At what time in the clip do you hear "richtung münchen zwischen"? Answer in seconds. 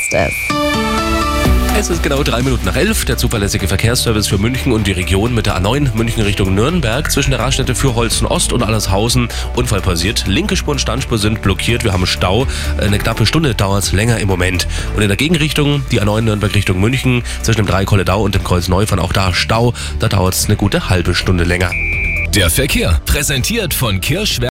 16.54-17.62